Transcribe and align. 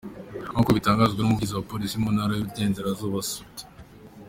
Nk’uko 0.51 0.69
bitangazwa 0.77 1.19
n’Umuvugizi 1.21 1.53
wa 1.55 1.67
Polisi 1.71 1.95
mu 2.03 2.09
Ntara 2.15 2.31
y’Iburengerazuba, 2.33 3.17
Supt. 3.31 3.57